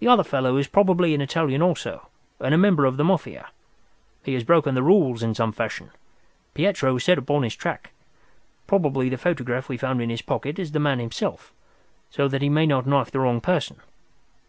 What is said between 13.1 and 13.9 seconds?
the wrong person.